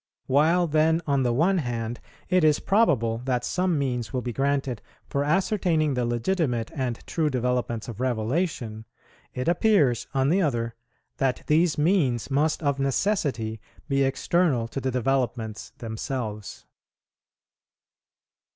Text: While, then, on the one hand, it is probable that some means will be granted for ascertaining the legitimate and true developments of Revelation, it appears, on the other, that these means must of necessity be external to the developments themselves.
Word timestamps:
While, 0.25 0.65
then, 0.65 1.03
on 1.05 1.21
the 1.21 1.31
one 1.31 1.59
hand, 1.59 1.99
it 2.27 2.43
is 2.43 2.59
probable 2.59 3.19
that 3.25 3.45
some 3.45 3.77
means 3.77 4.11
will 4.11 4.23
be 4.23 4.33
granted 4.33 4.81
for 5.07 5.23
ascertaining 5.23 5.93
the 5.93 6.05
legitimate 6.07 6.71
and 6.73 6.97
true 7.05 7.29
developments 7.29 7.87
of 7.87 7.99
Revelation, 8.01 8.85
it 9.35 9.47
appears, 9.47 10.07
on 10.11 10.29
the 10.29 10.41
other, 10.41 10.73
that 11.17 11.43
these 11.45 11.77
means 11.77 12.31
must 12.31 12.63
of 12.63 12.79
necessity 12.79 13.61
be 13.87 14.01
external 14.03 14.67
to 14.69 14.81
the 14.81 14.89
developments 14.89 15.69
themselves. 15.77 16.65